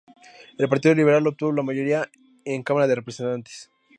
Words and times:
El 0.57 0.67
partido 0.67 0.95
liberal 0.95 1.27
obtuvo 1.27 1.51
la 1.51 1.61
mayoría 1.61 2.09
en 2.43 2.63
Cámara 2.63 2.87
de 2.87 2.95
Representantes. 2.95 3.69